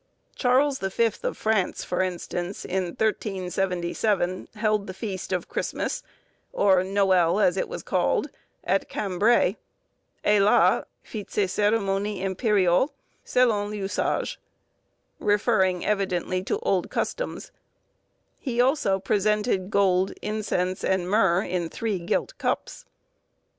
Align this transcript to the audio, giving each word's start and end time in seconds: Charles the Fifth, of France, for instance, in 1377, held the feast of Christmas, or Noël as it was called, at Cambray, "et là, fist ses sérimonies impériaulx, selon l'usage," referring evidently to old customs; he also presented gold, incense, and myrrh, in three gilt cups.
Charles 0.35 0.79
the 0.79 0.89
Fifth, 0.89 1.23
of 1.23 1.37
France, 1.37 1.83
for 1.83 2.01
instance, 2.01 2.65
in 2.65 2.85
1377, 2.95 4.47
held 4.55 4.87
the 4.87 4.95
feast 4.95 5.31
of 5.31 5.47
Christmas, 5.47 6.01
or 6.51 6.77
Noël 6.77 7.39
as 7.39 7.55
it 7.55 7.69
was 7.69 7.83
called, 7.83 8.31
at 8.63 8.89
Cambray, 8.89 9.57
"et 10.23 10.41
là, 10.41 10.85
fist 11.03 11.29
ses 11.33 11.53
sérimonies 11.55 12.19
impériaulx, 12.19 12.89
selon 13.23 13.69
l'usage," 13.69 14.39
referring 15.19 15.85
evidently 15.85 16.43
to 16.43 16.57
old 16.63 16.89
customs; 16.89 17.51
he 18.39 18.59
also 18.59 18.97
presented 18.97 19.69
gold, 19.69 20.13
incense, 20.23 20.83
and 20.83 21.11
myrrh, 21.11 21.43
in 21.43 21.69
three 21.69 21.99
gilt 21.99 22.35
cups. 22.39 22.85